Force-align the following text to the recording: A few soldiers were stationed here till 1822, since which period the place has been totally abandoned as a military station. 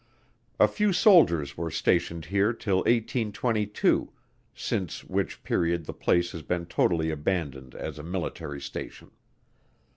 A 0.59 0.67
few 0.67 0.93
soldiers 0.93 1.55
were 1.55 1.69
stationed 1.69 2.25
here 2.25 2.53
till 2.53 2.77
1822, 2.77 4.11
since 4.55 5.03
which 5.03 5.43
period 5.43 5.85
the 5.85 5.93
place 5.93 6.31
has 6.31 6.41
been 6.41 6.65
totally 6.65 7.11
abandoned 7.11 7.75
as 7.75 7.99
a 7.99 8.03
military 8.03 8.59
station. 8.61 9.11